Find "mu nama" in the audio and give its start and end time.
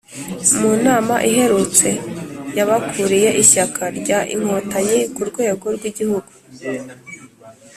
0.59-1.15